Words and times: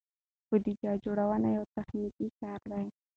بودیجه 0.49 0.91
جوړونه 1.03 1.47
یو 1.57 1.63
تخنیکي 1.75 2.27
کار 2.39 2.59
دی. 2.71 2.85